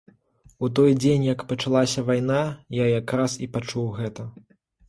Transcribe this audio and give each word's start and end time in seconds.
У 0.67 0.69
той 0.79 0.95
дзень, 1.01 1.25
як 1.33 1.43
пачалася 1.51 2.05
вайна, 2.09 2.39
я 2.83 2.89
якраз 3.01 3.39
і 3.47 3.51
пачуў 3.59 3.87
гэта. 4.01 4.31